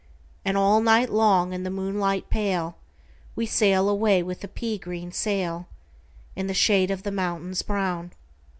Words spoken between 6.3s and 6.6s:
the